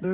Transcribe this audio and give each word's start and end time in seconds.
Всем 0.00 0.08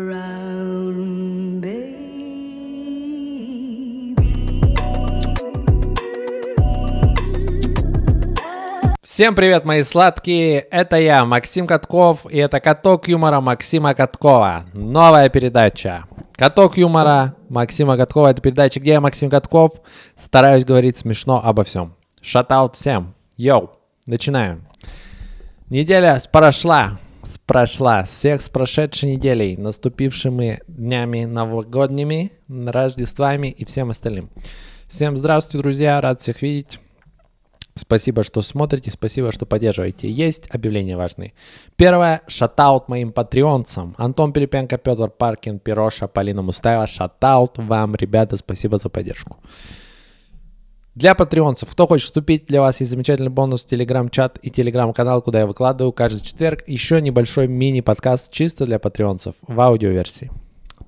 привет, 9.37 9.64
мои 9.64 9.85
сладкие! 9.85 10.59
Это 10.59 10.96
я, 10.96 11.25
Максим 11.25 11.69
Катков, 11.69 12.27
и 12.29 12.37
это 12.37 12.59
«Каток 12.59 13.07
юмора» 13.07 13.41
Максима 13.41 13.95
Каткова. 13.95 14.64
Новая 14.72 15.28
передача. 15.28 16.06
«Каток 16.32 16.77
юмора» 16.77 17.37
Максима 17.48 17.96
Каткова. 17.96 18.32
Это 18.32 18.42
передача, 18.42 18.80
где 18.80 18.95
я, 18.95 19.00
Максим 19.00 19.30
Катков, 19.30 19.80
стараюсь 20.16 20.64
говорить 20.64 20.96
смешно 20.96 21.41
обо 21.45 21.62
всем. 21.62 21.95
Шатаут 22.20 22.74
всем. 22.74 23.14
Йоу, 23.37 23.70
начинаем. 24.05 24.66
Неделя 25.70 26.18
прошла, 26.32 26.98
прошла. 27.47 28.02
Всех 28.05 28.41
с 28.41 28.48
прошедшей 28.48 29.12
неделей, 29.12 29.56
наступившими 29.56 30.60
днями 30.69 31.24
новогодними, 31.24 32.33
Рождествами 32.48 33.48
и 33.48 33.64
всем 33.64 33.91
остальным. 33.91 34.30
Всем 34.88 35.16
здравствуйте, 35.16 35.62
друзья, 35.62 36.00
рад 36.00 36.20
всех 36.20 36.42
видеть. 36.42 36.78
Спасибо, 37.78 38.24
что 38.24 38.41
смотрите, 38.41 38.91
спасибо, 38.91 39.33
что 39.33 39.45
поддерживаете. 39.45 40.10
Есть 40.10 40.48
объявления 40.50 40.97
важные. 40.97 41.34
Первое, 41.77 42.23
шатаут 42.27 42.88
моим 42.88 43.12
патреонцам. 43.12 43.95
Антон 43.98 44.33
Перепенко, 44.33 44.78
Петр 44.78 45.11
Паркин, 45.11 45.58
Пироша, 45.58 46.08
Полина 46.08 46.41
Мустаева. 46.41 46.86
Шатаут 46.86 47.58
вам, 47.58 47.95
ребята, 47.95 48.38
спасибо 48.38 48.78
за 48.78 48.88
поддержку. 48.88 49.36
Для 50.96 51.14
патреонцев, 51.14 51.68
кто 51.70 51.86
хочет 51.86 52.06
вступить, 52.06 52.46
для 52.46 52.62
вас 52.62 52.80
есть 52.80 52.91
замечательный 52.91 53.28
бонус, 53.28 53.66
телеграм-чат 53.66 54.38
и 54.41 54.50
телеграм-канал, 54.50 55.20
куда 55.20 55.41
я 55.41 55.46
выкладываю 55.46 55.92
каждый 55.92 56.24
четверг 56.24 56.64
еще 56.66 57.02
небольшой 57.02 57.48
мини-подкаст 57.48 58.32
чисто 58.32 58.64
для 58.64 58.78
патреонцев 58.78 59.34
в 59.42 59.60
аудиоверсии. 59.60 60.30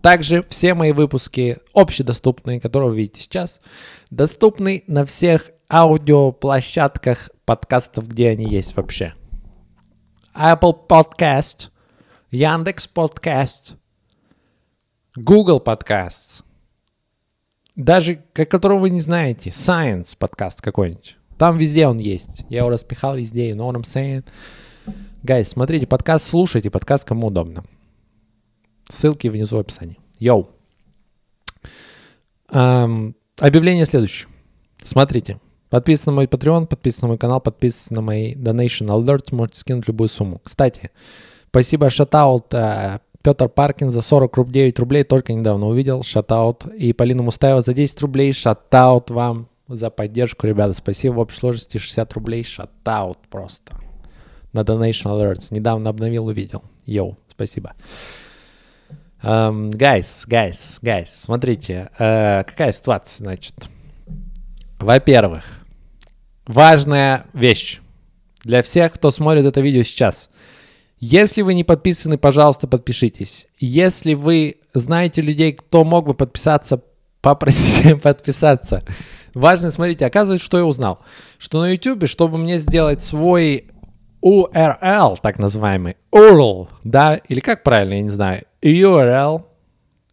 Также 0.01 0.45
все 0.48 0.73
мои 0.73 0.93
выпуски 0.93 1.59
общедоступные, 1.75 2.59
которые 2.59 2.89
вы 2.89 2.97
видите 2.97 3.20
сейчас, 3.20 3.61
доступны 4.09 4.83
на 4.86 5.05
всех 5.05 5.51
аудиоплощадках 5.70 7.29
подкастов, 7.45 8.09
где 8.09 8.31
они 8.31 8.47
есть 8.47 8.77
вообще. 8.77 9.12
Apple 10.34 10.75
Podcast, 10.89 11.69
Яндекс 12.31 12.89
Podcast, 12.95 13.75
Google 15.17 15.62
Podcast, 15.62 16.45
даже 17.79 18.17
которого 18.33 18.81
вы 18.81 18.91
не 18.91 19.01
знаете, 19.01 19.51
Science 19.51 20.17
подкаст 20.19 20.61
какой-нибудь. 20.61 21.17
Там 21.39 21.57
везде 21.57 21.87
он 21.87 21.98
есть. 21.98 22.45
Я 22.48 22.59
его 22.59 22.70
распихал 22.70 23.17
везде, 23.17 23.51
you 23.51 23.55
know 23.55 23.70
what 23.70 23.81
I'm 23.81 23.85
saying? 23.85 24.25
Guys, 25.23 25.45
смотрите, 25.45 25.87
подкаст 25.87 26.27
слушайте, 26.27 26.70
подкаст 26.70 27.07
кому 27.07 27.29
удобно. 27.29 27.65
Ссылки 28.91 29.29
внизу 29.29 29.57
в 29.57 29.61
описании. 29.61 29.97
Йоу. 30.19 30.51
Эм, 32.51 33.15
объявление 33.39 33.87
следующее. 33.87 34.29
Смотрите. 34.83 35.39
Подписан 35.70 36.13
на 36.13 36.17
мой 36.17 36.27
Patreon, 36.27 36.67
подписан 36.67 37.03
на 37.03 37.09
мой 37.09 37.19
канал, 37.19 37.41
подписан 37.41 37.95
на 37.95 38.03
мои 38.03 38.35
Donation 38.35 38.89
Alerts, 38.89 39.33
можете 39.33 39.61
скинуть 39.61 39.87
любую 39.87 40.09
сумму. 40.09 40.41
Кстати, 40.42 40.91
спасибо 41.51 41.91
shoutout 41.91 42.53
э, 42.55 42.98
Петр 43.22 43.48
Паркин 43.48 43.91
за 43.91 44.00
40 44.00 44.36
рублей, 44.36 44.72
только 45.02 45.33
недавно 45.33 45.66
увидел, 45.66 46.02
shoutout. 46.03 46.67
И 46.66 46.92
Полина 46.92 47.22
Мустаева 47.22 47.61
за 47.61 47.74
10 47.74 48.00
рублей, 48.02 48.33
shoutout 48.33 49.11
вам 49.11 49.48
за 49.66 49.91
поддержку, 49.91 50.47
ребята. 50.47 50.72
Спасибо 50.72 51.14
в 51.14 51.19
общей 51.19 51.39
сложности 51.39 51.78
60 51.78 52.12
рублей, 52.14 52.44
shoutout 52.45 53.19
просто. 53.30 53.74
На 54.52 54.61
Donation 54.61 55.12
Alerts. 55.12 55.48
Недавно 55.50 55.91
обновил, 55.91 56.27
увидел. 56.27 56.62
Yo, 56.87 57.19
спасибо. 57.28 57.74
Guys, 59.20 60.25
guys, 60.27 60.78
guys, 60.81 61.11
смотрите, 61.11 61.91
uh, 61.98 62.44
какая 62.44 62.70
ситуация, 62.70 63.24
значит. 63.24 63.55
Во-первых, 64.78 65.42
важная 66.46 67.27
вещь 67.33 67.80
для 68.45 68.62
всех, 68.62 68.92
кто 68.92 69.11
смотрит 69.11 69.45
это 69.45 69.61
видео 69.61 69.83
сейчас. 69.83 70.30
Если 71.01 71.42
вы 71.42 71.55
не 71.55 71.64
подписаны, 71.64 72.19
пожалуйста, 72.19 72.67
подпишитесь. 72.67 73.47
Если 73.59 74.14
вы 74.14 74.57
знаете 74.75 75.23
людей, 75.23 75.53
кто 75.53 75.85
мог 75.85 76.07
бы 76.07 76.14
подписаться, 76.14 76.83
попросите 77.20 77.97
подписаться. 78.03 78.83
Важно, 79.35 79.70
смотрите, 79.70 80.07
оказывается, 80.07 80.45
что 80.45 80.58
я 80.58 80.64
узнал. 80.64 81.01
Что 81.39 81.61
на 81.61 81.70
YouTube, 81.70 82.08
чтобы 82.08 82.39
мне 82.39 82.58
сделать 82.58 83.03
свой 83.03 83.67
URL, 84.23 85.19
так 85.23 85.39
называемый, 85.39 85.97
URL, 86.13 86.69
да, 86.83 87.17
или 87.29 87.41
как 87.41 87.63
правильно, 87.63 87.95
я 87.95 88.03
не 88.03 88.08
знаю, 88.08 88.45
URL, 88.63 89.45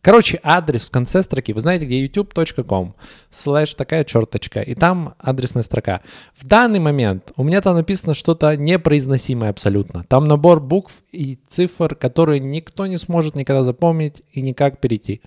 короче, 0.05 0.39
адрес 0.43 0.85
в 0.85 0.91
конце 0.91 1.23
строки, 1.23 1.51
вы 1.51 1.61
знаете, 1.61 1.87
где 1.87 2.05
youtube.com, 2.05 2.93
слэш 3.31 3.73
такая 3.73 4.03
черточка, 4.03 4.61
и 4.61 4.75
там 4.75 5.15
адресная 5.17 5.63
строка. 5.63 6.01
В 6.35 6.45
данный 6.45 6.79
момент 6.79 7.31
у 7.37 7.43
меня 7.43 7.59
там 7.59 7.73
написано 7.73 8.13
что-то 8.13 8.55
непроизносимое 8.55 9.49
абсолютно. 9.49 10.03
Там 10.07 10.27
набор 10.27 10.59
букв 10.59 11.01
и 11.11 11.39
цифр, 11.49 11.95
которые 11.95 12.39
никто 12.39 12.85
не 12.85 12.99
сможет 12.99 13.35
никогда 13.35 13.63
запомнить 13.63 14.21
и 14.31 14.41
никак 14.41 14.79
перейти. 14.79 15.21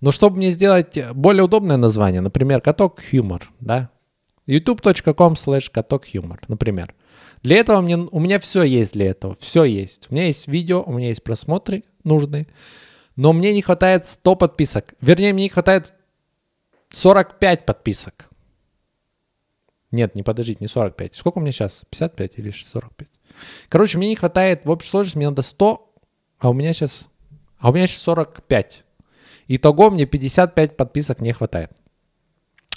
Но 0.00 0.10
чтобы 0.10 0.38
мне 0.38 0.50
сделать 0.50 0.98
более 1.14 1.44
удобное 1.44 1.76
название, 1.76 2.20
например, 2.20 2.60
каток 2.60 3.00
юмор, 3.12 3.48
да, 3.60 3.90
youtube.com 4.48 5.34
slash 5.34 5.70
каток 5.70 6.08
юмор, 6.08 6.40
например. 6.48 6.96
Для 7.44 7.58
этого 7.58 7.80
мне, 7.80 7.96
у 7.96 8.18
меня 8.18 8.40
все 8.40 8.64
есть 8.64 8.92
для 8.92 9.06
этого, 9.06 9.36
все 9.38 9.62
есть. 9.62 10.08
У 10.10 10.14
меня 10.14 10.26
есть 10.26 10.48
видео, 10.48 10.82
у 10.82 10.92
меня 10.94 11.08
есть 11.08 11.22
просмотры 11.22 11.84
нужные, 12.02 12.48
но 13.16 13.32
мне 13.32 13.52
не 13.52 13.62
хватает 13.62 14.04
100 14.04 14.36
подписок. 14.36 14.94
Вернее, 15.00 15.32
мне 15.32 15.44
не 15.44 15.48
хватает 15.48 15.94
45 16.90 17.66
подписок. 17.66 18.28
Нет, 19.90 20.14
не 20.14 20.22
подождите, 20.22 20.58
не 20.60 20.68
45. 20.68 21.14
Сколько 21.14 21.38
у 21.38 21.40
меня 21.40 21.52
сейчас? 21.52 21.82
55 21.90 22.32
или 22.36 22.50
45? 22.50 23.08
Короче, 23.68 23.98
мне 23.98 24.08
не 24.08 24.16
хватает, 24.16 24.64
в 24.64 24.70
общей 24.70 24.90
сложности 24.90 25.16
мне 25.16 25.28
надо 25.28 25.42
100, 25.42 25.94
а 26.38 26.50
у 26.50 26.52
меня 26.52 26.72
сейчас, 26.74 27.08
а 27.58 27.70
у 27.70 27.72
меня 27.72 27.86
сейчас 27.86 28.02
45. 28.02 28.84
Итого 29.48 29.90
мне 29.90 30.06
55 30.06 30.76
подписок 30.76 31.20
не 31.20 31.32
хватает. 31.32 31.70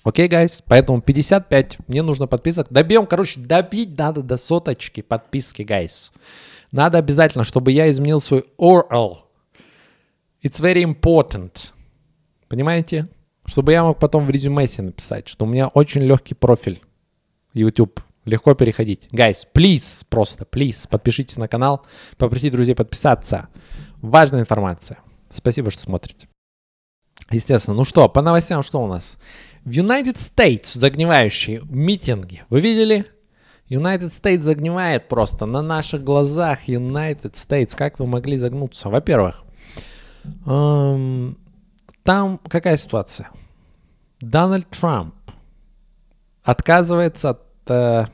Окей, 0.03 0.27
okay, 0.27 0.45
guys, 0.45 0.63
поэтому 0.66 1.01
55, 1.01 1.77
мне 1.88 2.01
нужно 2.01 2.25
подписок. 2.27 2.67
Добьем, 2.69 3.06
короче, 3.06 3.39
добить 3.41 3.97
надо 3.97 4.21
до 4.21 4.38
соточки 4.38 5.01
подписки, 5.01 5.63
guys. 5.63 6.11
Надо 6.71 7.00
обязательно, 7.00 7.44
чтобы 7.44 7.71
я 7.71 7.89
изменил 7.89 8.21
свой 8.21 8.45
URL. 8.57 9.28
It's 10.41 10.61
very 10.61 10.83
important. 10.83 11.72
Понимаете? 12.47 13.09
Чтобы 13.45 13.73
я 13.73 13.83
мог 13.83 14.00
потом 14.00 14.25
в 14.25 14.29
резюме 14.29 14.67
себе 14.67 14.85
написать, 14.85 15.27
что 15.27 15.45
у 15.45 15.47
меня 15.50 15.67
очень 15.67 16.01
легкий 16.01 16.33
профиль 16.33 16.81
YouTube. 17.53 18.00
Легко 18.23 18.53
переходить. 18.53 19.09
Guys, 19.11 19.39
please, 19.53 20.05
просто, 20.07 20.45
please, 20.45 20.88
подпишитесь 20.88 21.38
на 21.38 21.47
канал. 21.47 21.85
Попросите 22.17 22.51
друзей 22.51 22.75
подписаться. 22.75 23.50
Важная 24.01 24.41
информация. 24.41 25.00
Спасибо, 25.29 25.72
что 25.72 25.81
смотрите. 25.81 26.29
Естественно. 27.31 27.75
Ну 27.75 27.83
что, 27.83 28.07
по 28.07 28.21
новостям 28.21 28.63
что 28.63 28.81
у 28.81 28.88
нас? 28.88 29.17
В 29.66 29.71
United 29.71 30.16
States 30.16 30.77
загнивающие 30.77 31.63
митинги. 31.69 32.44
Вы 32.50 32.61
видели? 32.61 33.06
United 33.69 34.11
States 34.11 34.44
загнивает 34.44 35.09
просто 35.09 35.45
на 35.45 35.61
наших 35.61 36.03
глазах. 36.03 36.67
United 36.67 37.33
States. 37.33 37.75
Как 37.75 38.00
вы 38.00 38.07
могли 38.07 38.38
загнуться? 38.38 38.89
Во-первых, 38.89 39.44
там 42.03 42.40
какая 42.47 42.78
ситуация? 42.78 43.29
Дональд 44.22 44.67
Трамп 44.69 45.13
отказывается 46.44 47.29
от 47.31 47.41
э, 47.67 48.06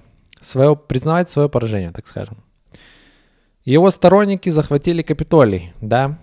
своего, 0.42 0.76
признавать 0.76 1.30
свое 1.30 1.50
поражение, 1.50 1.92
так 1.92 2.08
скажем. 2.08 2.38
Его 3.64 3.90
сторонники 3.90 4.50
захватили 4.50 5.02
Капитолий, 5.02 5.74
да? 5.82 6.20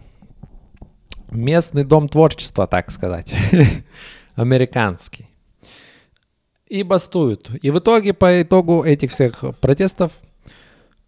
Местный 1.31 1.84
дом 1.84 2.08
творчества, 2.08 2.66
так 2.66 2.90
сказать. 2.90 3.34
американский. 4.34 5.28
И 6.66 6.82
бастуют. 6.82 7.50
И 7.62 7.70
в 7.70 7.78
итоге, 7.78 8.14
по 8.14 8.43
итогу 8.43 8.82
этих 8.82 9.12
всех 9.12 9.44
протестов, 9.61 10.12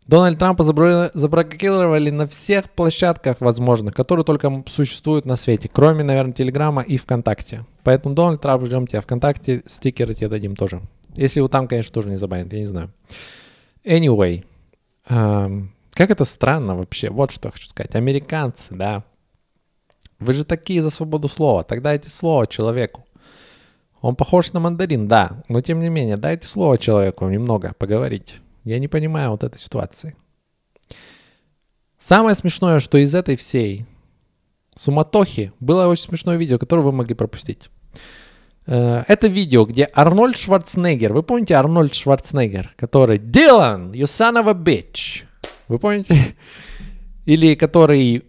Дональд 0.06 0.39
Трампа 0.39 0.62
заблокировали 0.62 2.11
на 2.11 2.27
всех 2.27 2.71
площадках 2.71 3.41
возможных, 3.41 3.95
которые 3.95 4.25
только 4.25 4.62
существуют 4.69 5.25
на 5.25 5.37
свете, 5.37 5.71
кроме, 5.73 6.05
наверное, 6.05 6.35
Телеграма 6.35 6.83
и 6.83 6.99
ВКонтакте. 6.99 7.65
Поэтому, 7.85 8.15
Дональд 8.15 8.41
Трамп, 8.43 8.67
ждем 8.67 8.87
тебя 8.87 9.01
ВКонтакте, 9.01 9.62
стикеры 9.67 10.15
тебе 10.15 10.29
дадим 10.29 10.56
тоже. 10.56 10.83
Если 11.15 11.41
вы 11.41 11.49
там, 11.49 11.69
конечно, 11.69 11.93
тоже 11.93 12.11
не 12.11 12.17
забанят, 12.17 12.53
я 12.53 12.61
не 12.61 12.67
знаю. 12.67 12.93
Anyway, 13.85 14.45
эм, 15.09 15.73
как 15.93 16.11
это 16.11 16.25
странно 16.25 16.77
вообще, 16.77 17.09
вот 17.09 17.31
что 17.31 17.51
хочу 17.51 17.69
сказать. 17.69 17.95
Американцы, 17.95 18.75
да, 18.75 19.05
вы 20.19 20.33
же 20.35 20.45
такие 20.45 20.83
за 20.83 20.91
свободу 20.91 21.29
слова, 21.29 21.65
тогда 21.65 21.91
дайте 21.91 22.11
слово 22.11 22.47
человеку. 22.47 23.06
Он 24.03 24.17
похож 24.17 24.53
на 24.53 24.61
мандарин, 24.61 25.09
да, 25.09 25.43
но 25.49 25.62
тем 25.62 25.81
не 25.81 25.89
менее, 25.89 26.19
дайте 26.19 26.47
слово 26.47 26.77
человеку 26.77 27.27
немного 27.29 27.73
поговорить. 27.79 28.41
Я 28.64 28.78
не 28.78 28.88
понимаю 28.88 29.31
вот 29.31 29.44
этой 29.44 29.58
ситуации. 29.58 30.16
Самое 31.99 32.34
смешное, 32.34 32.81
что 32.81 32.99
из 32.99 33.14
этой 33.14 33.37
всей 33.37 33.87
суматохи 34.76 35.52
было 35.61 35.87
очень 35.87 36.05
смешное 36.05 36.37
видео, 36.37 36.58
которое 36.58 36.82
вы 36.82 36.93
могли 36.93 37.14
пропустить. 37.14 37.70
Э, 38.66 39.05
это 39.06 39.26
видео, 39.26 39.64
где 39.64 39.88
Арнольд 39.93 40.37
Шварценеггер, 40.37 41.12
вы 41.12 41.22
помните 41.22 41.55
Арнольд 41.55 41.94
Шварценеггер, 41.94 42.75
который 42.76 43.19
«Дилан, 43.19 43.93
you 43.93 44.05
son 44.05 44.43
of 44.43 44.49
a 44.49 44.55
bitch». 44.55 45.25
Вы 45.69 45.78
помните? 45.78 46.17
Или 47.26 47.55
который 47.55 48.25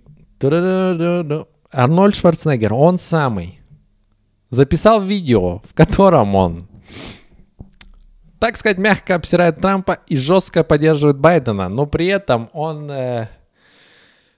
Арнольд 1.71 2.15
Шварценеггер, 2.15 2.73
он 2.73 2.97
самый, 2.97 3.59
записал 4.49 5.01
видео, 5.01 5.61
в 5.67 5.73
котором 5.73 6.35
он, 6.35 6.67
так 8.39 8.57
сказать, 8.57 8.77
мягко 8.77 9.15
обсирает 9.15 9.61
Трампа 9.61 9.99
и 10.07 10.17
жестко 10.17 10.63
поддерживает 10.63 11.17
Байдена, 11.17 11.69
но 11.69 11.85
при 11.85 12.07
этом 12.07 12.49
он, 12.53 12.89
э, 12.91 13.27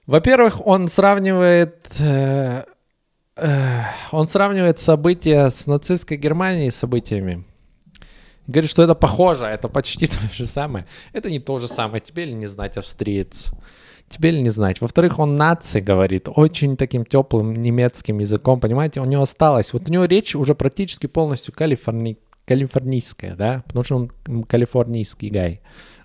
во-первых, 0.06 0.66
он 0.66 0.88
сравнивает, 0.88 1.88
э, 1.98 2.64
э, 3.36 3.82
он 4.12 4.28
сравнивает 4.28 4.78
события 4.78 5.50
с 5.50 5.66
нацистской 5.66 6.16
Германией 6.16 6.70
событиями. 6.70 7.44
Говорит, 8.46 8.70
что 8.70 8.82
это 8.82 8.94
похоже, 8.94 9.44
это 9.44 9.68
почти 9.68 10.06
то 10.06 10.20
же 10.32 10.46
самое. 10.46 10.86
Это 11.12 11.30
не 11.30 11.38
то 11.38 11.58
же 11.58 11.68
самое, 11.68 12.00
тебе 12.00 12.24
ли 12.24 12.34
не 12.34 12.46
знать, 12.46 12.76
австриец. 12.76 13.52
Тебе 14.08 14.30
ли 14.30 14.40
не 14.40 14.48
знать. 14.48 14.80
Во-вторых, 14.80 15.18
он 15.18 15.36
нации 15.36 15.80
говорит 15.80 16.28
очень 16.34 16.78
таким 16.78 17.04
теплым 17.04 17.52
немецким 17.52 18.20
языком, 18.20 18.58
понимаете, 18.58 19.00
у 19.00 19.04
него 19.04 19.22
осталось, 19.22 19.74
вот 19.74 19.86
у 19.88 19.92
него 19.92 20.06
речь 20.06 20.34
уже 20.34 20.54
практически 20.54 21.06
полностью 21.06 21.52
калифорни... 21.52 22.16
калифорнийская, 22.48 23.36
да, 23.36 23.62
потому 23.66 23.84
что 23.84 23.96
он 23.96 24.44
калифорнийский 24.44 25.28
гай 25.28 25.60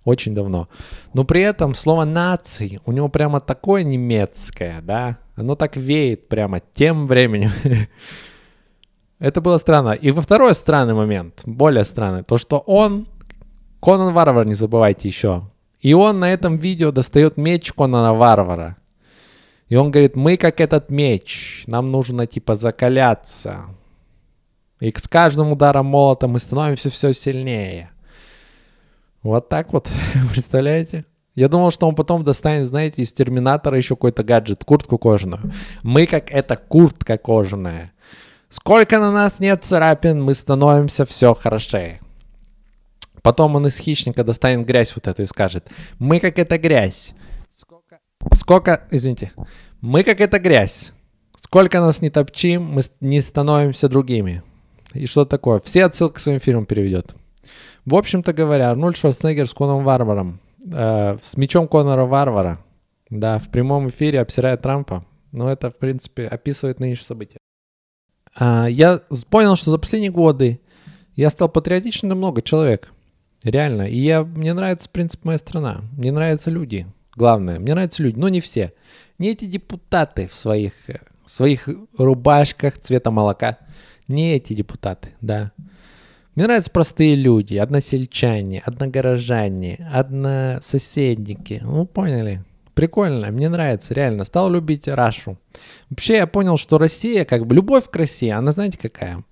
очень 0.05 0.35
давно. 0.35 0.67
Но 1.13 1.23
при 1.23 1.41
этом 1.41 1.73
слово 1.73 2.03
нации 2.03 2.81
у 2.85 2.91
него 2.91 3.07
прямо 3.07 3.39
такое 3.39 3.83
немецкое, 3.83 4.81
да, 4.81 5.17
оно 5.35 5.55
так 5.55 5.77
веет 5.77 6.27
прямо 6.27 6.59
тем 6.59 7.07
временем. 7.07 7.51
Это 9.19 9.39
было 9.39 9.57
странно. 9.57 9.91
И 9.91 10.11
во 10.11 10.21
второй 10.21 10.53
странный 10.53 10.93
момент, 10.93 11.41
более 11.45 11.85
странный, 11.85 12.23
то, 12.23 12.37
что 12.37 12.59
он, 12.59 13.07
Конан 13.81 14.13
Варвар, 14.13 14.45
не 14.45 14.55
забывайте 14.55 15.07
еще, 15.07 15.43
и 15.79 15.93
он 15.93 16.19
на 16.19 16.33
этом 16.33 16.57
видео 16.57 16.91
достает 16.91 17.37
меч 17.37 17.71
Конана 17.71 18.13
Варвара. 18.13 18.75
И 19.69 19.75
он 19.75 19.91
говорит, 19.91 20.15
мы 20.15 20.37
как 20.37 20.59
этот 20.59 20.89
меч, 20.89 21.63
нам 21.67 21.91
нужно 21.91 22.27
типа 22.27 22.55
закаляться. 22.55 23.65
И 24.79 24.93
с 24.95 25.07
каждым 25.07 25.51
ударом 25.51 25.85
молота 25.85 26.27
мы 26.27 26.39
становимся 26.39 26.89
все 26.89 27.13
сильнее. 27.13 27.91
Вот 29.21 29.49
так 29.49 29.71
вот, 29.73 29.89
представляете? 30.31 31.05
Я 31.35 31.47
думал, 31.47 31.71
что 31.71 31.87
он 31.87 31.95
потом 31.95 32.23
достанет, 32.23 32.67
знаете, 32.67 33.01
из 33.01 33.11
Терминатора 33.11 33.77
еще 33.77 33.95
какой-то 33.95 34.23
гаджет, 34.23 34.63
куртку 34.63 34.97
кожаную. 34.97 35.51
Мы 35.81 36.05
как 36.05 36.31
эта 36.31 36.55
куртка 36.55 37.17
кожаная. 37.17 37.91
Сколько 38.49 38.99
на 38.99 39.11
нас 39.11 39.39
нет 39.39 39.63
царапин, 39.63 40.21
мы 40.21 40.35
становимся 40.35 41.05
все 41.07 41.33
хорошее. 41.33 42.01
Потом 43.23 43.55
он 43.55 43.65
из 43.65 43.79
хищника 43.79 44.23
достанет 44.23 44.67
грязь 44.67 44.93
вот 44.93 45.07
эту 45.07 45.23
и 45.23 45.25
скажет, 45.25 45.69
мы 45.97 46.19
как 46.19 46.37
эта 46.37 46.59
грязь. 46.59 47.13
Сколько, 47.49 47.99
сколько 48.33 48.83
извините, 48.91 49.31
мы 49.81 50.03
как 50.03 50.21
эта 50.21 50.37
грязь. 50.37 50.91
Сколько 51.35 51.79
нас 51.79 52.01
не 52.01 52.09
топчим, 52.09 52.63
мы 52.63 52.81
не 52.99 53.21
становимся 53.21 53.89
другими. 53.89 54.43
И 54.93 55.05
что 55.05 55.25
такое? 55.25 55.59
Все 55.59 55.85
отсылки 55.85 56.15
к 56.15 56.19
своим 56.19 56.39
фильмам 56.39 56.65
переведет. 56.65 57.15
В 57.85 57.95
общем-то 57.95 58.33
говоря, 58.33 58.69
Арнольд 58.69 58.95
Шварценеггер 58.97 59.47
с 59.47 59.53
Коном 59.53 59.83
Варваром, 59.83 60.39
э, 60.65 61.17
с 61.21 61.35
мечом 61.35 61.67
Конора 61.67 62.05
Варвара, 62.05 62.59
да, 63.09 63.39
в 63.39 63.49
прямом 63.49 63.89
эфире 63.89 64.21
обсирает 64.21 64.61
Трампа. 64.61 65.05
Но 65.31 65.51
это, 65.51 65.71
в 65.71 65.77
принципе, 65.77 66.27
описывает 66.27 66.79
нынешнее 66.79 67.05
событие. 67.05 67.37
А, 68.35 68.67
я 68.67 69.01
понял, 69.29 69.55
что 69.55 69.71
за 69.71 69.77
последние 69.77 70.11
годы 70.11 70.61
я 71.15 71.29
стал 71.29 71.49
патриотичным 71.49 72.09
намного 72.09 72.41
человек. 72.41 72.91
Реально. 73.43 73.83
И 73.83 73.97
я, 73.97 74.23
мне 74.23 74.53
нравится, 74.53 74.87
в 74.87 74.91
принципе, 74.91 75.21
моя 75.25 75.37
страна. 75.37 75.81
Мне 75.97 76.11
нравятся 76.11 76.49
люди. 76.49 76.87
Главное, 77.15 77.59
мне 77.59 77.73
нравятся 77.73 78.01
люди, 78.01 78.17
но 78.17 78.29
не 78.29 78.41
все. 78.41 78.73
Не 79.19 79.29
эти 79.29 79.45
депутаты 79.45 80.27
в 80.27 80.33
своих, 80.33 80.73
в 81.25 81.29
своих 81.29 81.67
рубашках 81.97 82.79
цвета 82.79 83.11
молока. 83.11 83.57
Не 84.07 84.35
эти 84.35 84.53
депутаты, 84.53 85.09
да. 85.21 85.51
Мне 86.35 86.45
нравятся 86.45 86.71
простые 86.71 87.15
люди, 87.15 87.57
односельчане, 87.57 88.61
одногорожане, 88.65 89.87
однососедники. 89.91 91.61
Ну, 91.63 91.85
поняли? 91.85 92.43
Прикольно, 92.73 93.29
мне 93.29 93.49
нравится, 93.49 93.93
реально. 93.93 94.23
Стал 94.23 94.49
любить 94.49 94.87
Рашу. 94.87 95.37
Вообще 95.89 96.15
я 96.15 96.27
понял, 96.27 96.57
что 96.57 96.79
Россия, 96.79 97.23
как 97.23 97.45
бы 97.45 97.55
любовь 97.55 97.89
к 97.89 97.95
России, 97.95 98.29
она 98.29 98.51
знаете 98.51 98.79
какая? 98.79 99.23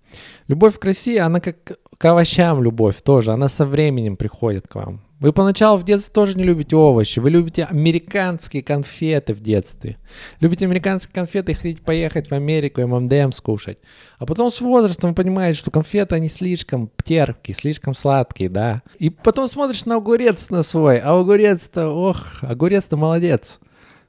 Любовь 0.48 0.78
к 0.78 0.86
России, 0.86 1.18
она 1.18 1.40
как 1.40 1.80
к 1.98 2.06
овощам 2.06 2.62
любовь 2.62 3.02
тоже, 3.02 3.32
она 3.32 3.50
со 3.50 3.66
временем 3.66 4.16
приходит 4.16 4.68
к 4.68 4.76
вам. 4.76 5.02
Вы 5.22 5.34
поначалу 5.34 5.78
в 5.78 5.84
детстве 5.84 6.12
тоже 6.12 6.36
не 6.36 6.44
любите 6.44 6.76
овощи, 6.76 7.20
вы 7.20 7.30
любите 7.30 7.66
американские 7.66 8.64
конфеты 8.64 9.36
в 9.36 9.40
детстве. 9.40 10.00
Любите 10.40 10.66
американские 10.66 11.14
конфеты 11.14 11.52
и 11.52 11.56
хотите 11.56 11.82
поехать 11.84 12.32
в 12.32 12.34
Америку 12.34 12.82
и 12.82 12.86
ММДМ 12.86 13.32
скушать. 13.32 13.78
А 14.18 14.26
потом 14.26 14.52
с 14.52 14.60
возрастом 14.60 15.12
вы 15.12 15.16
понимаете, 15.16 15.60
что 15.60 15.70
конфеты, 15.70 16.16
они 16.16 16.28
слишком 16.28 16.90
терпкие, 17.04 17.54
слишком 17.54 17.94
сладкие, 17.94 18.50
да. 18.50 18.82
И 18.98 19.12
потом 19.12 19.48
смотришь 19.48 19.86
на 19.86 19.98
огурец 19.98 20.50
на 20.50 20.64
свой, 20.64 20.98
а 20.98 21.12
огурец-то, 21.12 21.90
ох, 21.90 22.42
огурец-то 22.42 22.98
молодец. 22.98 23.60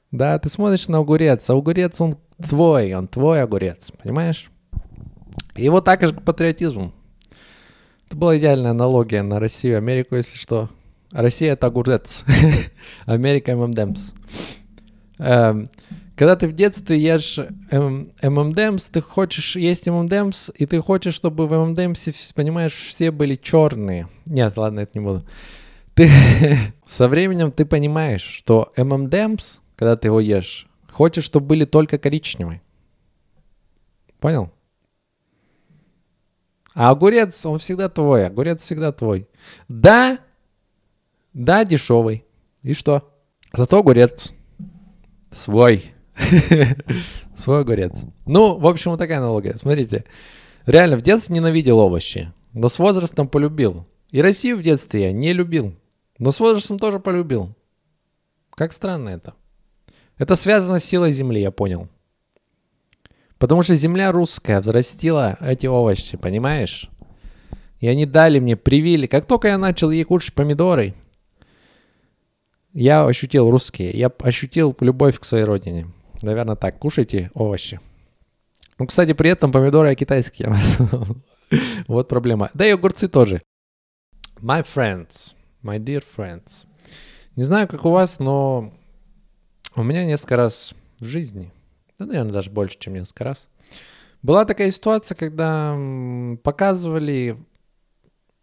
Да, 0.09 0.39
ты 0.39 0.49
смотришь 0.49 0.87
на 0.87 0.97
огурец, 0.97 1.47
а 1.47 1.53
огурец 1.53 2.01
он 2.01 2.17
твой, 2.41 2.91
он 2.95 3.07
твой 3.07 3.43
огурец, 3.43 3.91
понимаешь? 4.01 4.49
И 5.55 5.69
вот 5.69 5.85
так 5.85 6.01
же 6.01 6.15
к 6.15 6.23
патриотизму. 6.23 6.91
Это 8.07 8.17
была 8.17 8.35
идеальная 8.39 8.71
аналогия 8.71 9.21
на 9.21 9.39
Россию 9.39 9.77
Америку, 9.77 10.15
если 10.15 10.37
что. 10.37 10.69
Россия— 11.13 11.53
это 11.53 11.67
огурец. 11.67 12.25
Америка— 13.05 13.55
ММДМС. 13.55 14.11
Эм, 15.19 15.67
когда 16.15 16.35
ты 16.35 16.47
в 16.47 16.53
детстве 16.53 16.99
ешь 16.99 17.39
ММДМС, 17.71 18.89
ты 18.89 19.01
хочешь 19.01 19.55
есть 19.55 19.87
ММДМС, 19.87 20.49
и 20.55 20.65
ты 20.65 20.81
хочешь, 20.81 21.13
чтобы 21.13 21.47
в 21.47 21.53
ММДМСе, 21.53 22.13
понимаешь, 22.33 22.73
все 22.73 23.11
были 23.11 23.35
черные. 23.35 24.09
Нет, 24.25 24.57
ладно, 24.57 24.81
это 24.81 24.97
не 24.97 25.05
буду. 25.05 25.23
Ты 25.93 26.09
со 26.85 27.07
временем 27.07 27.51
ты 27.51 27.65
понимаешь, 27.65 28.23
что 28.23 28.73
ММДМС, 28.75 29.59
когда 29.75 29.95
ты 29.95 30.07
его 30.07 30.19
ешь, 30.19 30.67
хочешь, 30.91 31.23
чтобы 31.23 31.45
были 31.47 31.65
только 31.65 31.99
коричневые. 31.99 32.61
Понял? 34.19 34.51
А 36.73 36.89
огурец, 36.89 37.45
он 37.45 37.59
всегда 37.59 37.87
твой, 37.87 38.25
огурец 38.25 38.61
всегда 38.61 38.91
твой. 38.91 39.27
Да, 39.67 40.17
да, 41.33 41.65
дешевый. 41.65 42.25
И 42.61 42.73
что? 42.73 43.11
Зато 43.53 43.79
огурец 43.79 44.33
свой. 45.31 45.93
свой 47.35 47.61
огурец. 47.61 48.03
Ну, 48.25 48.57
в 48.57 48.67
общем, 48.67 48.91
вот 48.91 48.97
такая 48.97 49.17
аналогия. 49.17 49.55
Смотрите, 49.57 50.05
реально 50.65 50.97
в 50.97 51.01
детстве 51.01 51.35
ненавидел 51.35 51.79
овощи, 51.79 52.31
но 52.53 52.69
с 52.69 52.79
возрастом 52.79 53.27
полюбил. 53.27 53.85
И 54.11 54.21
Россию 54.21 54.57
в 54.57 54.61
детстве 54.61 55.03
я 55.03 55.11
не 55.11 55.33
любил, 55.33 55.73
но 56.19 56.31
с 56.31 56.39
возрастом 56.39 56.77
тоже 56.77 56.99
полюбил. 56.99 57.55
Как 58.51 58.71
странно 58.71 59.09
это. 59.09 59.33
Это 60.19 60.35
связано 60.35 60.79
с 60.79 60.85
силой 60.85 61.11
земли, 61.11 61.41
я 61.41 61.49
понял. 61.49 61.89
Потому 63.39 63.63
что 63.63 63.75
земля 63.75 64.11
русская 64.11 64.61
взрастила 64.61 65.35
эти 65.41 65.65
овощи, 65.65 66.15
понимаешь? 66.15 66.89
И 67.79 67.87
они 67.87 68.05
дали 68.05 68.39
мне, 68.39 68.55
привили. 68.55 69.07
Как 69.07 69.25
только 69.25 69.49
я 69.49 69.57
начал 69.57 69.89
ей 69.89 70.03
кушать 70.03 70.33
помидоры, 70.33 70.93
я 72.73 73.05
ощутил 73.05 73.49
русские, 73.49 73.91
я 73.91 74.11
ощутил 74.19 74.75
любовь 74.79 75.19
к 75.19 75.23
своей 75.23 75.45
родине. 75.45 75.87
Наверное, 76.21 76.55
так. 76.55 76.79
Кушайте 76.79 77.31
овощи. 77.33 77.79
Ну, 78.79 78.87
кстати, 78.87 79.13
при 79.13 79.29
этом 79.29 79.51
помидоры 79.51 79.89
я 79.89 79.95
китайские. 79.95 80.53
вот 81.87 82.07
проблема. 82.07 82.49
Да 82.53 82.65
и 82.65 82.71
огурцы 82.71 83.07
тоже. 83.07 83.41
My 84.39 84.65
friends, 84.65 85.33
my 85.63 85.79
dear 85.79 86.03
friends. 86.17 86.65
Не 87.35 87.43
знаю, 87.43 87.67
как 87.67 87.85
у 87.85 87.91
вас, 87.91 88.19
но 88.19 88.73
у 89.75 89.83
меня 89.83 90.05
несколько 90.05 90.35
раз 90.35 90.73
в 90.99 91.05
жизни– 91.05 91.51
да, 91.99 92.05
наверное, 92.05 92.33
даже 92.33 92.49
больше, 92.49 92.77
чем 92.79 92.93
несколько 92.93 93.23
раз. 93.23 93.47
Была 94.21 94.45
такая 94.45 94.71
ситуация, 94.71 95.15
когда 95.15 95.77
показывали 96.43 97.37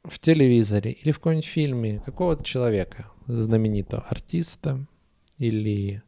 в 0.04 0.18
телевизоре 0.18 0.92
или 0.92 1.12
в 1.12 1.18
каком-нибудь 1.18 1.46
фильме 1.46 2.02
какого-то 2.04 2.44
человека, 2.44 3.06
знаменитого 3.30 4.02
артиста 4.02 4.86
или 5.38 6.02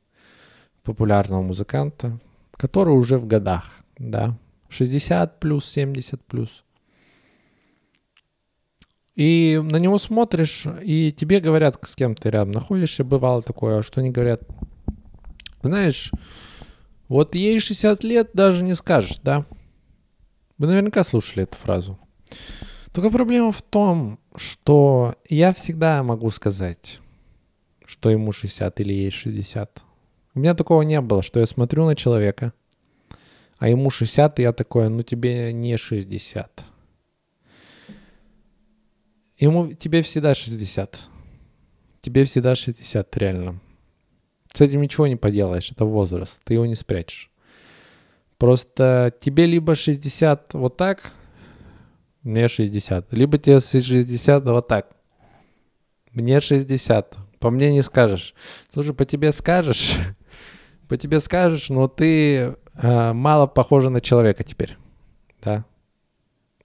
популярного 0.82 1.42
музыканта, 1.42 2.18
который 2.52 2.94
уже 2.94 3.18
в 3.18 3.26
годах, 3.26 3.72
да, 3.98 4.36
60 4.68 5.40
плюс, 5.40 5.64
70 5.66 6.24
плюс. 6.24 6.64
И 9.14 9.60
на 9.62 9.76
него 9.76 9.98
смотришь, 9.98 10.66
и 10.82 11.12
тебе 11.12 11.40
говорят, 11.40 11.78
с 11.82 11.94
кем 11.94 12.14
ты 12.14 12.30
рядом 12.30 12.52
находишься, 12.52 13.04
бывало 13.04 13.42
такое, 13.42 13.82
что 13.82 14.00
они 14.00 14.10
говорят, 14.10 14.42
знаешь, 15.62 16.10
Вот 17.12 17.34
ей 17.34 17.60
60 17.60 18.04
лет 18.04 18.30
даже 18.32 18.64
не 18.64 18.74
скажешь, 18.74 19.18
да? 19.22 19.44
Вы 20.56 20.66
наверняка 20.66 21.04
слушали 21.04 21.42
эту 21.42 21.58
фразу. 21.58 21.98
Только 22.90 23.10
проблема 23.10 23.52
в 23.52 23.60
том, 23.60 24.18
что 24.34 25.14
я 25.28 25.52
всегда 25.52 26.02
могу 26.02 26.30
сказать, 26.30 27.00
что 27.92 28.08
ему 28.08 28.32
60 28.32 28.80
или 28.80 28.94
ей 28.94 29.10
60. 29.10 29.82
У 30.34 30.38
меня 30.38 30.54
такого 30.54 30.80
не 30.80 30.98
было, 31.02 31.22
что 31.22 31.40
я 31.40 31.46
смотрю 31.46 31.84
на 31.84 31.94
человека, 31.94 32.54
а 33.58 33.68
ему 33.68 33.90
60, 33.90 34.38
и 34.38 34.42
я 34.42 34.54
такой, 34.54 34.88
ну 34.88 35.02
тебе 35.02 35.52
не 35.52 35.76
60. 35.76 36.64
Ему, 39.38 39.74
тебе 39.74 40.02
всегда 40.02 40.34
60. 40.34 40.98
Тебе 42.00 42.24
всегда 42.24 42.54
60, 42.54 43.16
реально. 43.18 43.60
С 44.54 44.62
этим 44.62 44.80
ничего 44.80 45.06
не 45.06 45.16
поделаешь, 45.16 45.70
это 45.70 45.84
возраст, 45.84 46.40
ты 46.44 46.54
его 46.54 46.64
не 46.64 46.74
спрячешь. 46.74 47.30
Просто 48.38 49.12
тебе 49.20 49.44
либо 49.44 49.74
60 49.74 50.54
вот 50.54 50.78
так, 50.78 51.12
мне 52.22 52.48
60. 52.48 53.12
Либо 53.12 53.36
тебе 53.36 53.60
60 53.60 54.44
вот 54.44 54.66
так. 54.66 54.96
Мне 56.12 56.40
60. 56.40 57.18
По 57.42 57.50
мне 57.50 57.72
не 57.72 57.82
скажешь. 57.82 58.34
Слушай, 58.72 58.94
по 58.94 59.04
тебе 59.04 59.32
скажешь, 59.32 59.96
по 60.88 60.96
тебе 60.96 61.18
скажешь, 61.18 61.70
но 61.70 61.88
ты 61.88 62.54
э, 62.74 63.12
мало 63.12 63.48
похожа 63.48 63.90
на 63.90 64.00
человека 64.00 64.44
теперь. 64.44 64.76
Да. 65.42 65.64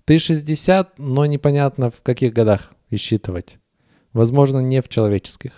Ты 0.05 0.19
60, 0.19 0.99
но 0.99 1.25
непонятно 1.25 1.89
в 1.89 2.03
каких 2.03 2.31
годах 2.31 2.73
исчитывать. 2.91 3.57
Возможно, 4.13 4.59
не 4.59 4.83
в 4.83 4.87
человеческих. 4.87 5.53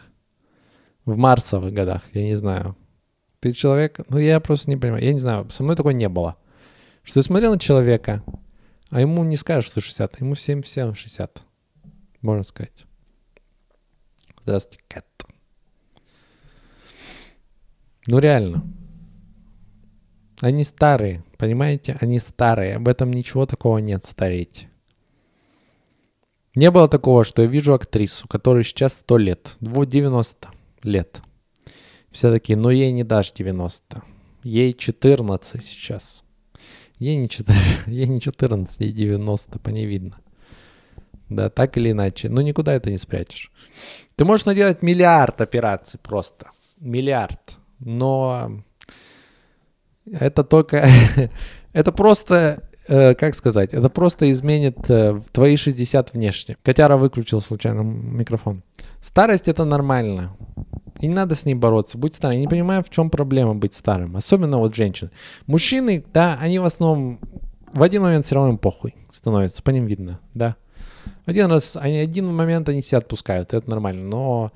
В 1.03 1.17
марсовых 1.17 1.73
годах, 1.73 2.03
я 2.13 2.23
не 2.23 2.35
знаю. 2.35 2.77
Ты 3.41 3.51
человек, 3.51 3.99
ну 4.07 4.19
я 4.19 4.39
просто 4.39 4.69
не 4.69 4.77
понимаю, 4.77 5.03
я 5.03 5.11
не 5.11 5.19
знаю, 5.19 5.49
со 5.49 5.63
мной 5.63 5.75
такого 5.75 5.91
не 5.91 6.07
было. 6.07 6.37
Что 7.03 7.19
я 7.19 7.23
смотрел 7.23 7.51
на 7.51 7.59
человека, 7.59 8.23
а 8.89 9.01
ему 9.01 9.25
не 9.25 9.35
скажешь, 9.35 9.69
что 9.69 9.81
60, 9.81 10.13
а 10.13 10.23
ему 10.23 10.35
всем, 10.35 10.61
всем 10.61 10.95
60, 10.95 11.41
можно 12.21 12.43
сказать. 12.43 12.85
Здравствуйте, 14.43 14.83
Кэт. 14.87 15.08
Ну 18.11 18.17
реально. 18.17 18.63
Они 20.41 20.63
старые, 20.63 21.23
понимаете? 21.37 21.95
Они 22.01 22.17
старые. 22.17 22.77
Об 22.77 22.87
этом 22.87 23.13
ничего 23.13 23.45
такого 23.45 23.77
нет, 23.77 24.03
стареть. 24.03 24.67
Не 26.55 26.71
было 26.71 26.89
такого, 26.89 27.23
что 27.23 27.43
я 27.43 27.47
вижу 27.47 27.71
актрису, 27.71 28.27
которой 28.27 28.63
сейчас 28.63 28.97
100 29.01 29.17
лет, 29.19 29.57
90 29.59 30.49
лет. 30.81 31.21
Все 32.09 32.31
такие, 32.31 32.57
ну 32.57 32.71
ей 32.71 32.91
не 32.91 33.03
дашь 33.03 33.31
90. 33.31 34.01
Ей 34.41 34.73
14 34.73 35.63
сейчас. 35.63 36.23
Ей 36.97 37.15
не, 37.15 37.29
4, 37.29 37.59
ей 37.85 38.07
не 38.07 38.19
14, 38.19 38.79
ей 38.79 38.91
90, 38.91 39.59
по 39.59 39.69
ней 39.69 39.85
видно. 39.85 40.17
Да, 41.29 41.51
так 41.51 41.77
или 41.77 41.91
иначе. 41.91 42.27
Ну, 42.27 42.41
никуда 42.41 42.73
это 42.73 42.89
не 42.89 42.97
спрячешь. 42.97 43.51
Ты 44.15 44.25
можешь 44.25 44.47
наделать 44.47 44.81
миллиард 44.81 45.41
операций 45.41 45.99
просто. 46.01 46.47
Миллиард. 46.79 47.58
Но 47.79 48.61
это 50.05 50.43
только... 50.43 50.87
это 51.73 51.91
просто 51.91 52.63
Э, 52.91 53.13
как 53.13 53.35
сказать, 53.35 53.75
это 53.75 53.87
просто 53.87 54.31
изменит 54.31 54.77
э, 54.89 55.21
твои 55.31 55.57
60 55.57 56.13
внешне. 56.13 56.57
Котяра 56.63 56.97
выключил 56.97 57.39
случайно 57.39 57.81
микрофон. 57.81 58.63
Старость 58.99 59.47
это 59.47 59.63
нормально. 59.63 60.35
И 60.99 61.05
не 61.05 61.13
надо 61.13 61.35
с 61.35 61.45
ней 61.45 61.53
бороться. 61.53 61.99
Будь 61.99 62.15
старым. 62.15 62.37
Я 62.37 62.41
не 62.41 62.47
понимаю, 62.47 62.83
в 62.83 62.89
чем 62.89 63.11
проблема 63.11 63.53
быть 63.53 63.75
старым. 63.75 64.15
Особенно 64.15 64.57
вот 64.57 64.73
женщин. 64.73 65.11
Мужчины, 65.45 66.03
да, 66.11 66.39
они 66.41 66.57
в 66.57 66.65
основном 66.65 67.19
в 67.71 67.83
один 67.83 68.01
момент 68.01 68.25
все 68.25 68.33
равно 68.33 68.53
им 68.53 68.57
похуй 68.57 68.95
становится. 69.11 69.61
По 69.61 69.69
ним 69.69 69.85
видно, 69.85 70.19
да. 70.33 70.55
Один 71.25 71.45
раз, 71.45 71.77
они, 71.79 71.99
один 71.99 72.33
момент 72.33 72.69
они 72.69 72.81
себя 72.81 72.97
отпускают, 72.97 73.53
это 73.53 73.69
нормально. 73.69 74.09
Но 74.09 74.51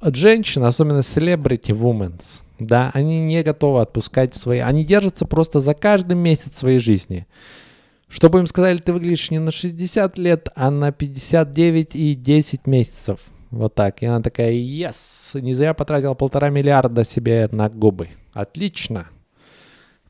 от 0.00 0.16
женщин, 0.16 0.64
особенно 0.64 0.98
celebrity 0.98 1.70
women, 1.70 2.20
да, 2.58 2.90
они 2.94 3.20
не 3.20 3.42
готовы 3.42 3.80
отпускать 3.80 4.34
свои... 4.34 4.58
Они 4.58 4.84
держатся 4.84 5.26
просто 5.26 5.60
за 5.60 5.74
каждый 5.74 6.14
месяц 6.14 6.56
своей 6.56 6.80
жизни. 6.80 7.26
Чтобы 8.08 8.40
им 8.40 8.46
сказали, 8.46 8.78
ты 8.78 8.92
выглядишь 8.92 9.30
не 9.30 9.38
на 9.38 9.52
60 9.52 10.18
лет, 10.18 10.48
а 10.56 10.70
на 10.70 10.92
59 10.92 11.94
и 11.94 12.14
10 12.14 12.66
месяцев. 12.66 13.20
Вот 13.50 13.74
так. 13.74 14.02
И 14.02 14.06
она 14.06 14.22
такая, 14.22 14.52
yes, 14.52 15.40
не 15.40 15.54
зря 15.54 15.74
потратила 15.74 16.14
полтора 16.14 16.50
миллиарда 16.50 17.04
себе 17.04 17.48
на 17.52 17.68
губы. 17.68 18.08
Отлично. 18.32 19.08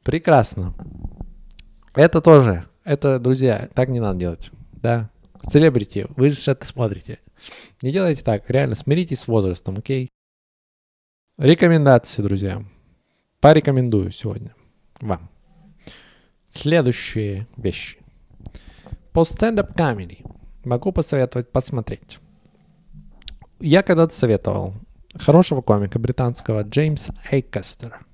Прекрасно. 0.03 0.75
Это 1.95 2.21
тоже. 2.21 2.65
Это, 2.85 3.19
друзья, 3.19 3.69
так 3.75 3.89
не 3.89 4.01
надо 4.01 4.19
делать. 4.19 4.51
Да. 4.73 5.11
Селебрити, 5.49 6.07
вы 6.17 6.31
же 6.31 6.51
это 6.51 6.65
смотрите. 6.67 7.19
Не 7.83 7.93
делайте 7.93 8.23
так. 8.23 8.49
Реально, 8.49 8.75
смиритесь 8.75 9.21
с 9.21 9.29
возрастом, 9.29 9.77
окей? 9.79 10.09
Рекомендации, 11.39 12.21
друзья. 12.21 12.65
Порекомендую 13.39 14.11
сегодня 14.11 14.57
вам. 15.01 15.31
Следующие 16.51 17.47
вещи. 17.57 18.01
По 19.13 19.23
стендап 19.23 19.71
comedy 19.79 20.27
могу 20.65 20.91
посоветовать 20.91 21.53
посмотреть. 21.53 22.19
Я 23.61 23.85
когда-то 23.85 24.13
советовал 24.13 24.75
хорошего 25.15 25.63
комика 25.63 26.01
британского 26.01 26.63
Джеймс 26.63 27.11
Эйкастер. 27.31 28.05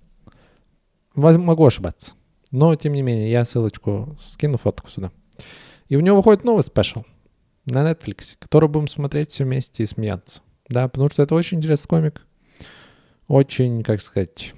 Могу 1.14 1.64
ошибаться. 1.64 2.12
Но, 2.50 2.76
тем 2.76 2.93
не 2.93 3.00
менее, 3.00 3.31
я 3.31 3.47
ссылочку 3.47 4.19
скину 4.21 4.59
фотку 4.59 4.90
сюда. 4.90 5.11
И 5.88 5.97
у 5.97 6.00
него 6.00 6.19
выходит 6.19 6.45
новый 6.45 6.62
спешл 6.62 7.07
на 7.64 7.90
Netflix, 7.90 8.37
который 8.38 8.69
будем 8.69 8.87
смотреть 8.87 9.31
все 9.31 9.45
вместе 9.45 9.83
и 9.83 9.87
смеяться. 9.87 10.43
Да, 10.69 10.88
потому 10.88 11.09
что 11.09 11.23
это 11.23 11.35
очень 11.35 11.57
интересный 11.57 11.88
комик. 11.88 12.26
Очень, 13.28 13.83
как 13.83 14.00
сказать, 14.00 14.52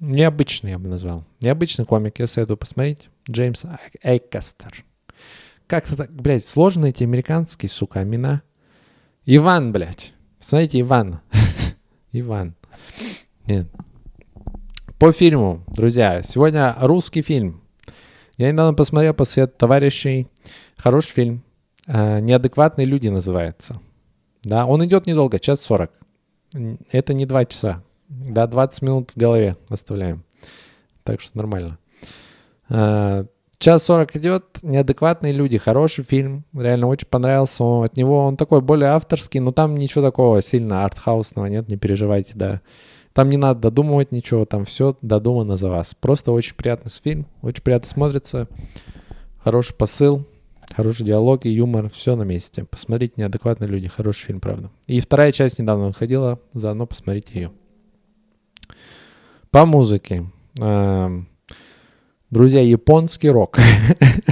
Необычный, 0.00 0.72
я 0.72 0.78
бы 0.78 0.88
назвал. 0.88 1.24
Необычный 1.40 1.86
комик, 1.86 2.18
я 2.18 2.26
советую 2.26 2.58
посмотреть. 2.58 3.08
Джеймс 3.30 3.64
Эйкастер. 4.02 4.84
Как 5.66 5.90
это 5.90 6.06
блядь, 6.10 6.44
сложные 6.44 6.90
эти 6.90 7.04
американские, 7.04 7.70
сука, 7.70 8.02
имена. 8.02 8.42
Иван, 9.24 9.72
блядь. 9.72 10.12
Смотрите, 10.40 10.80
Иван. 10.80 11.20
Иван. 12.12 12.54
Нет. 13.46 13.66
По 14.98 15.12
фильму, 15.12 15.64
друзья, 15.68 16.22
сегодня 16.22 16.76
русский 16.80 17.22
фильм. 17.22 17.62
Я 18.36 18.52
недавно 18.52 18.74
посмотрел 18.74 19.14
по 19.14 19.24
свету 19.24 19.54
товарищей. 19.56 20.28
Хороший 20.76 21.12
фильм. 21.12 21.44
Э, 21.86 22.20
«Неадекватные 22.20 22.84
люди» 22.84 23.08
называется. 23.08 23.80
Да, 24.42 24.66
он 24.66 24.84
идет 24.84 25.06
недолго, 25.06 25.38
час 25.38 25.60
сорок. 25.60 25.92
Это 26.90 27.14
не 27.14 27.26
два 27.26 27.44
часа. 27.44 27.82
Да, 28.08 28.46
20 28.46 28.82
минут 28.82 29.10
в 29.10 29.18
голове 29.18 29.56
оставляем. 29.68 30.24
Так 31.02 31.20
что 31.20 31.36
нормально. 31.36 31.78
А, 32.68 33.26
час 33.58 33.82
40 33.84 34.16
идет, 34.16 34.44
неадекватные 34.62 35.32
люди, 35.32 35.58
хороший 35.58 36.04
фильм, 36.04 36.44
реально 36.54 36.86
очень 36.86 37.08
понравился. 37.08 37.64
Он, 37.64 37.84
от 37.84 37.96
него 37.96 38.24
он 38.24 38.36
такой 38.36 38.60
более 38.60 38.90
авторский, 38.90 39.40
но 39.40 39.52
там 39.52 39.76
ничего 39.76 40.02
такого 40.02 40.42
сильно 40.42 40.84
артхаусного 40.84 41.46
нет, 41.46 41.68
не 41.68 41.76
переживайте, 41.76 42.32
да. 42.34 42.60
Там 43.12 43.30
не 43.30 43.36
надо 43.36 43.60
додумывать 43.60 44.12
ничего, 44.12 44.44
там 44.44 44.64
все 44.64 44.96
додумано 45.00 45.56
за 45.56 45.70
вас. 45.70 45.94
Просто 45.94 46.32
очень 46.32 46.56
приятный 46.56 46.90
фильм, 46.90 47.26
очень 47.42 47.62
приятно 47.62 47.88
смотрится, 47.88 48.48
хороший 49.38 49.74
посыл, 49.74 50.26
хороший 50.70 51.04
диалог 51.04 51.46
и 51.46 51.50
юмор, 51.50 51.90
все 51.90 52.16
на 52.16 52.22
месте. 52.22 52.64
Посмотрите 52.64 53.14
«Неадекватные 53.16 53.68
люди», 53.68 53.88
хороший 53.88 54.26
фильм, 54.26 54.40
правда. 54.40 54.70
И 54.86 55.00
вторая 55.00 55.32
часть 55.32 55.58
недавно 55.58 55.86
выходила, 55.86 56.40
заодно 56.52 56.86
посмотрите 56.86 57.32
ее. 57.34 57.52
По 59.50 59.66
музыке. 59.66 60.26
Эм, 60.60 61.28
друзья, 62.30 62.60
японский 62.60 63.30
рок. 63.30 63.58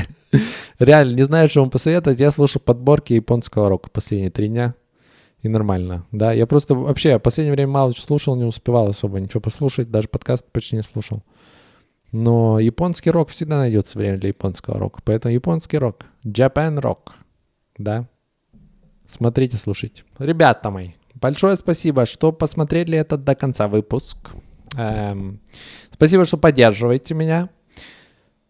Реально, 0.79 1.15
не 1.15 1.23
знаю, 1.23 1.49
что 1.49 1.61
вам 1.61 1.71
посоветовать. 1.71 2.21
Я 2.21 2.31
слушаю 2.31 2.63
подборки 2.63 3.13
японского 3.13 3.69
рока 3.69 3.91
последние 3.91 4.31
три 4.31 4.49
дня. 4.49 4.75
И 5.43 5.49
нормально, 5.49 6.07
да. 6.13 6.33
Я 6.33 6.47
просто 6.47 6.75
вообще 6.75 7.19
в 7.19 7.23
последнее 7.23 7.55
время 7.55 7.73
мало 7.73 7.93
что 7.93 8.03
слушал, 8.03 8.37
не 8.37 8.45
успевал 8.45 8.89
особо 8.89 9.21
ничего 9.21 9.41
послушать. 9.41 9.91
Даже 9.91 10.09
подкаст 10.09 10.45
почти 10.53 10.77
не 10.77 10.83
слушал. 10.83 11.23
Но 12.13 12.59
японский 12.59 13.11
рок 13.11 13.31
всегда 13.31 13.59
найдется 13.59 13.99
время 13.99 14.19
для 14.19 14.29
японского 14.29 14.79
рока. 14.79 15.01
Поэтому 15.05 15.33
японский 15.33 15.79
рок. 15.79 16.05
Japan 16.25 16.79
Rock. 16.79 17.13
Да. 17.79 18.07
Смотрите, 19.07 19.57
слушайте. 19.57 20.05
Ребята 20.19 20.71
мои, 20.71 20.93
большое 21.15 21.57
спасибо, 21.57 22.07
что 22.07 22.33
посмотрели 22.33 22.97
этот 22.97 23.25
до 23.25 23.35
конца 23.35 23.67
выпуск. 23.67 24.17
Эм, 24.77 25.41
спасибо, 25.91 26.25
что 26.25 26.37
поддерживаете 26.37 27.15
меня. 27.15 27.49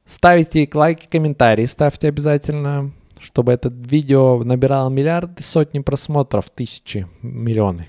Ставите 0.04 0.68
лайки, 0.74 1.06
комментарии, 1.10 1.64
ставьте 1.64 2.08
обязательно, 2.08 2.92
чтобы 3.20 3.52
это 3.52 3.68
видео 3.70 4.42
набирало 4.42 4.90
миллиарды, 4.90 5.42
сотни 5.42 5.78
просмотров, 5.78 6.50
тысячи, 6.50 7.06
миллионы. 7.22 7.88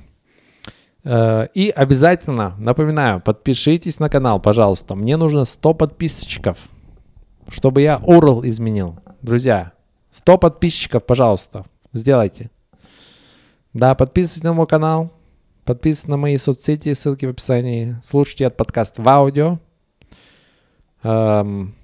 Э, 1.04 1.48
и 1.54 1.70
обязательно, 1.70 2.56
напоминаю, 2.58 3.22
подпишитесь 3.22 4.00
на 4.00 4.10
канал, 4.10 4.40
пожалуйста. 4.40 4.96
Мне 4.96 5.18
нужно 5.18 5.46
100 5.46 5.74
подписчиков, 5.74 6.58
чтобы 7.50 7.82
я 7.82 8.00
URL 8.04 8.48
изменил. 8.50 8.98
Друзья, 9.22 9.74
100 10.12 10.38
подписчиков, 10.38 11.06
пожалуйста, 11.06 11.66
сделайте. 11.92 12.52
Да, 13.74 13.96
подписывайтесь 13.96 14.44
на 14.44 14.54
мой 14.54 14.68
канал, 14.68 15.12
подписывайтесь 15.66 16.08
на 16.08 16.18
мои 16.18 16.38
соцсети, 16.38 16.94
ссылки 16.94 17.26
в 17.26 17.30
описании. 17.30 17.96
Слушайте 18.04 18.46
этот 18.46 18.58
подкаст 18.58 19.00
в 19.00 19.08
аудио. 19.08 19.60
Эм, 21.02 21.76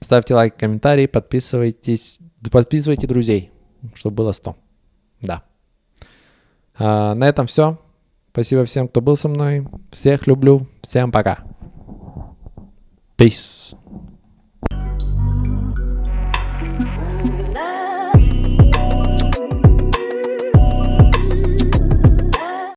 ставьте 0.00 0.34
лайк, 0.34 0.56
комментарий, 0.56 1.06
подписывайтесь, 1.06 2.18
подписывайте 2.50 3.06
друзей, 3.06 3.52
чтобы 3.94 4.16
было 4.16 4.32
100. 4.32 4.56
Да. 5.20 5.42
А, 6.76 7.14
на 7.14 7.28
этом 7.28 7.46
все. 7.46 7.78
Спасибо 8.32 8.64
всем, 8.64 8.88
кто 8.88 9.00
был 9.00 9.16
со 9.16 9.28
мной. 9.28 9.66
Всех 9.90 10.26
люблю. 10.26 10.66
Всем 10.82 11.10
пока. 11.10 11.38
Peace. 13.16 13.74